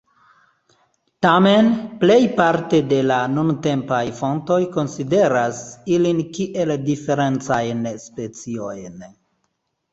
[1.25, 1.67] Tamen,
[2.03, 5.63] plejparte de la nuntempaj fontoj konsideras
[5.99, 9.03] ilin kiel diferencajn speciojn.